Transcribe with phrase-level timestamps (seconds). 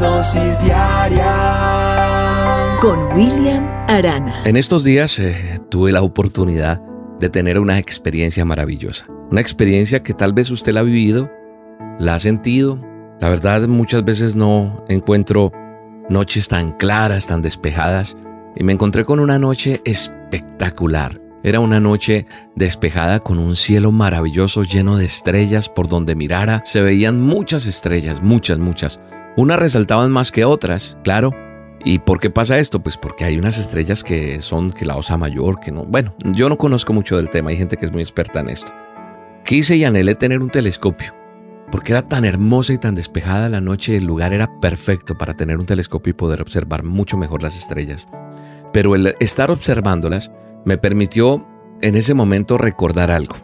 [0.00, 1.28] dosis diaria
[2.80, 4.42] con William Arana.
[4.44, 6.80] En estos días eh, tuve la oportunidad
[7.18, 9.06] de tener una experiencia maravillosa.
[9.30, 11.30] Una experiencia que tal vez usted la ha vivido,
[11.98, 12.78] la ha sentido.
[13.20, 15.52] La verdad muchas veces no encuentro
[16.08, 18.16] noches tan claras, tan despejadas.
[18.54, 21.20] Y me encontré con una noche espectacular.
[21.42, 26.62] Era una noche despejada con un cielo maravilloso lleno de estrellas por donde mirara.
[26.64, 29.00] Se veían muchas estrellas, muchas, muchas.
[29.38, 31.30] Unas resaltaban más que otras, claro,
[31.84, 32.82] ¿Y por qué pasa esto?
[32.82, 35.84] Pues porque hay unas estrellas que son que la osa mayor, que no.
[35.84, 38.72] Bueno, yo no conozco mucho del tema, hay gente que es muy experta en esto.
[39.44, 41.14] Quise y anhelé tener un telescopio,
[41.70, 45.58] porque era tan hermosa y tan despejada la noche, el lugar era perfecto para tener
[45.58, 48.08] un telescopio y poder observar mucho mejor las estrellas.
[48.72, 50.32] Pero el estar observándolas
[50.64, 51.46] me permitió
[51.80, 53.36] en ese momento recordar algo.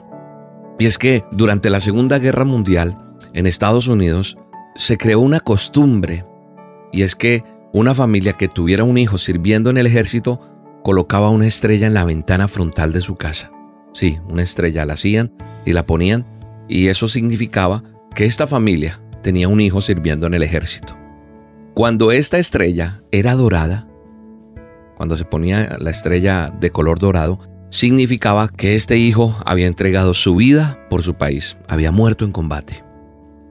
[0.81, 2.98] Y es que durante la Segunda Guerra Mundial,
[3.33, 4.39] en Estados Unidos,
[4.75, 6.25] se creó una costumbre,
[6.92, 10.41] y es que una familia que tuviera un hijo sirviendo en el ejército
[10.83, 13.50] colocaba una estrella en la ventana frontal de su casa.
[13.92, 15.33] Sí, una estrella la hacían
[15.64, 16.27] y la ponían
[16.69, 17.83] y eso significaba
[18.14, 20.97] que esta familia tenía un hijo sirviendo en el ejército.
[21.75, 23.88] Cuando esta estrella era dorada,
[24.97, 30.36] cuando se ponía la estrella de color dorado, significaba que este hijo había entregado su
[30.36, 32.84] vida por su país, había muerto en combate.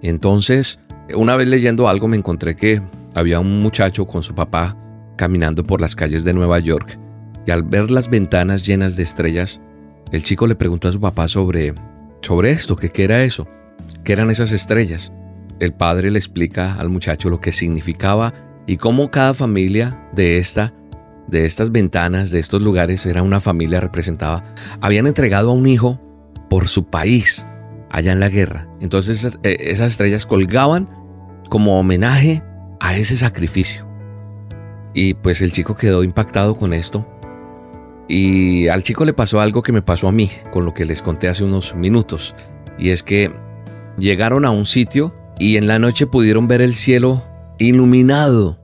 [0.02, 0.80] Entonces,
[1.16, 2.82] una vez leyendo algo me encontré que
[3.16, 4.78] había un muchacho con su papá
[5.16, 7.00] caminando por las calles de Nueva York
[7.46, 9.62] y al ver las ventanas llenas de estrellas,
[10.12, 11.74] el chico le preguntó a su papá sobre,
[12.22, 13.48] sobre esto, qué era eso,
[14.04, 15.12] qué eran esas estrellas.
[15.60, 18.34] El padre le explica al muchacho lo que significaba
[18.66, 20.74] y cómo cada familia de esta
[21.28, 24.44] de estas ventanas, de estos lugares, era una familia representada.
[24.82, 26.00] Habían entregado a un hijo
[26.50, 27.46] por su país
[27.90, 28.68] allá en la guerra.
[28.82, 30.90] Entonces esas, eh, esas estrellas colgaban
[31.54, 32.42] como homenaje
[32.80, 33.88] a ese sacrificio.
[34.96, 37.08] Y pues el chico quedó impactado con esto.
[38.08, 41.04] Y al chico le pasó algo que me pasó a mí, con lo que les
[41.04, 42.34] conté hace unos minutos.
[42.80, 43.32] Y es que
[44.00, 47.24] llegaron a un sitio y en la noche pudieron ver el cielo
[47.60, 48.60] iluminado.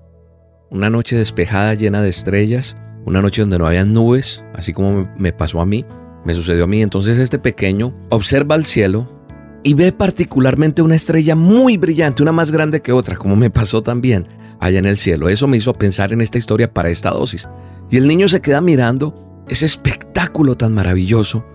[0.72, 2.76] Una noche despejada llena de estrellas.
[3.06, 5.86] Una noche donde no había nubes, así como me pasó a mí.
[6.26, 6.82] Me sucedió a mí.
[6.82, 9.19] Entonces este pequeño observa el cielo
[9.64, 13.84] y ve particularmente una estrella muy brillante, una más grande que otra, como me pasó
[13.84, 14.28] también
[14.60, 15.30] allá en el cielo.
[15.30, 17.48] Eso me hizo pensar en esta historia para esta dosis.
[17.90, 21.46] Y el niño se queda mirando ese espectáculo tan maravilloso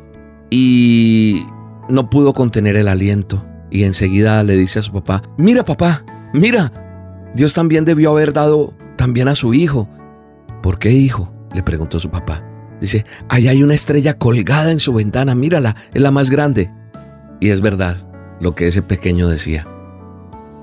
[0.51, 1.45] y
[1.89, 3.45] no pudo contener el aliento.
[3.71, 6.73] Y enseguida le dice a su papá, mira papá, mira,
[7.35, 9.89] Dios también debió haber dado también a su hijo.
[10.63, 11.31] ¿Por qué hijo?
[11.55, 12.45] le preguntó su papá.
[12.81, 16.71] Dice, allá hay una estrella colgada en su ventana, mírala, es la más grande.
[17.41, 18.09] Y es verdad
[18.41, 19.67] lo que ese pequeño decía.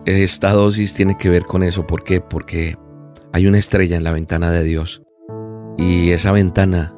[0.05, 1.85] Esta dosis tiene que ver con eso.
[1.85, 2.21] ¿Por qué?
[2.21, 2.77] Porque
[3.33, 5.03] hay una estrella en la ventana de Dios.
[5.77, 6.95] Y esa ventana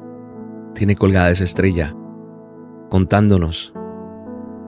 [0.74, 1.94] tiene colgada esa estrella
[2.90, 3.72] contándonos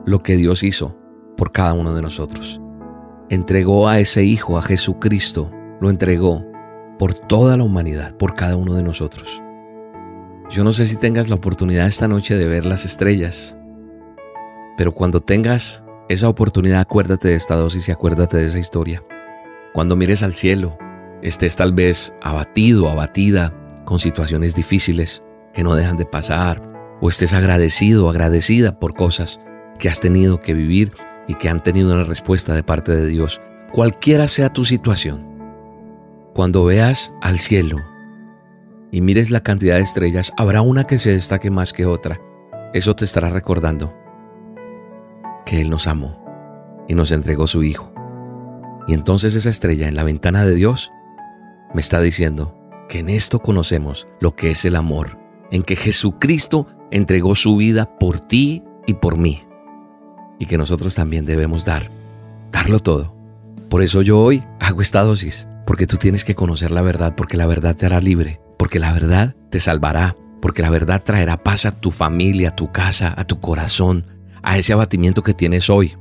[0.05, 0.97] lo que Dios hizo
[1.37, 2.61] por cada uno de nosotros.
[3.29, 5.51] Entregó a ese Hijo, a Jesucristo,
[5.81, 6.45] lo entregó
[6.99, 9.43] por toda la humanidad, por cada uno de nosotros.
[10.49, 13.57] Yo no sé si tengas la oportunidad esta noche de ver las estrellas,
[14.77, 19.03] pero cuando tengas esa oportunidad, acuérdate de esta dosis y acuérdate de esa historia.
[19.73, 20.79] Cuando mires al cielo,
[21.23, 23.53] estés tal vez abatido, abatida,
[23.85, 25.23] con situaciones difíciles
[25.53, 26.63] que no dejan de pasar,
[27.01, 29.41] o estés agradecido, agradecida por cosas
[29.79, 30.93] que has tenido que vivir
[31.29, 33.41] y que han tenido una respuesta de parte de Dios.
[33.73, 35.27] Cualquiera sea tu situación,
[36.35, 37.79] cuando veas al cielo
[38.93, 42.21] y mires la cantidad de estrellas, habrá una que se destaque más que otra.
[42.73, 43.95] Eso te estará recordando
[45.47, 46.23] que Él nos amó
[46.87, 47.95] y nos entregó su Hijo.
[48.87, 50.93] Y entonces esa estrella en la ventana de Dios
[51.73, 52.55] me está diciendo
[52.89, 55.19] que en esto conocemos lo que es el amor,
[55.51, 59.43] en que Jesucristo entregó su vida por ti y por mí.
[60.39, 61.91] Y que nosotros también debemos dar,
[62.53, 63.15] darlo todo.
[63.69, 67.37] Por eso yo hoy hago esta dosis, porque tú tienes que conocer la verdad, porque
[67.37, 71.67] la verdad te hará libre, porque la verdad te salvará, porque la verdad traerá paz
[71.67, 74.07] a tu familia, a tu casa, a tu corazón,
[74.47, 75.97] a ese abatimiento que tienes hoy.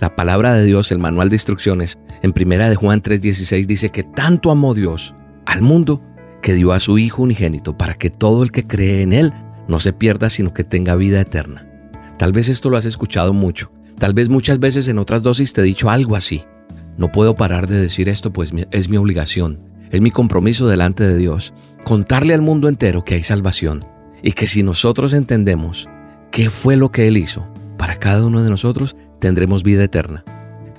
[0.00, 4.02] La palabra de Dios, el manual de instrucciones, en primera de Juan 3:16 dice que
[4.02, 5.14] tanto amó Dios
[5.46, 6.02] al mundo
[6.42, 9.32] que dio a su Hijo unigénito para que todo el que cree en Él
[9.68, 11.64] no se pierda, sino que tenga vida eterna.
[12.18, 15.60] Tal vez esto lo has escuchado mucho, tal vez muchas veces en otras dosis te
[15.60, 16.42] he dicho algo así.
[16.96, 19.60] No puedo parar de decir esto, pues es mi obligación,
[19.92, 23.84] es mi compromiso delante de Dios, contarle al mundo entero que hay salvación
[24.24, 25.88] y que si nosotros entendemos
[26.32, 27.49] qué fue lo que Él hizo
[28.00, 30.24] cada uno de nosotros, tendremos vida eterna.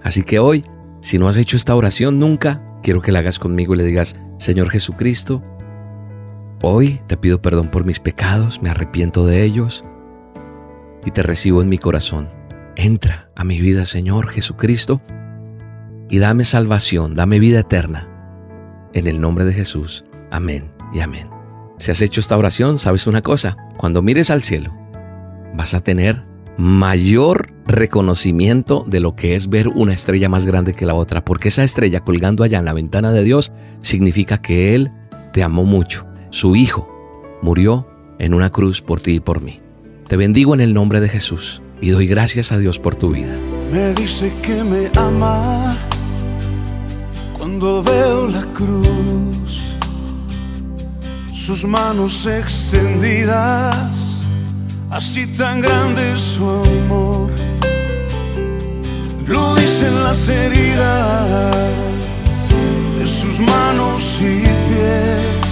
[0.04, 0.66] Así que hoy,
[1.00, 4.16] si no has hecho esta oración nunca, quiero que la hagas conmigo y le digas,
[4.38, 5.44] Señor Jesucristo,
[6.62, 9.84] hoy te pido perdón por mis pecados, me arrepiento de ellos
[11.06, 12.30] y te recibo en mi corazón.
[12.76, 15.02] Entra a mi vida, Señor Jesucristo,
[16.10, 18.08] y dame salvación, dame vida eterna.
[18.94, 20.06] En el nombre de Jesús.
[20.30, 21.30] Amén y amén.
[21.78, 24.74] Si has hecho esta oración, sabes una cosa, cuando mires al cielo,
[25.54, 30.86] vas a tener mayor reconocimiento de lo que es ver una estrella más grande que
[30.86, 33.52] la otra, porque esa estrella colgando allá en la ventana de Dios
[33.82, 34.92] significa que Él
[35.34, 36.06] te amó mucho.
[36.30, 36.88] Su Hijo
[37.42, 37.88] murió
[38.20, 39.62] en una cruz por ti y por mí.
[40.08, 43.38] Te bendigo en el nombre de Jesús y doy gracias a Dios por tu vida.
[43.72, 45.78] Me dice que me ama
[47.38, 49.72] cuando veo la cruz,
[51.32, 54.11] sus manos extendidas
[54.92, 57.32] así tan grande su amor.
[59.26, 61.56] Lo dicen las heridas
[63.00, 65.48] de sus manos y pies.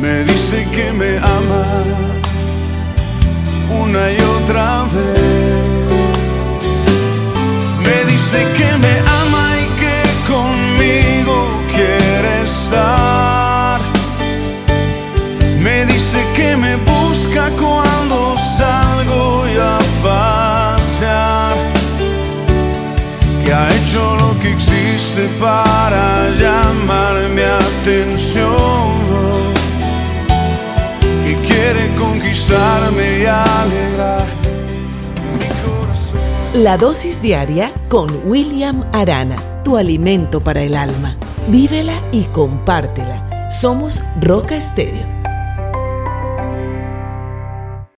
[0.00, 1.66] Me dice que me ama
[3.82, 5.92] una y otra vez.
[7.84, 8.91] Me dice que me
[25.38, 28.52] para llamar mi atención.
[31.24, 34.26] Que quiere conquistarme y alegrar
[35.38, 36.62] mi corazón.
[36.62, 41.16] La dosis diaria con William Arana, tu alimento para el alma.
[41.48, 43.50] Vívela y compártela.
[43.50, 45.21] Somos Roca Estéreo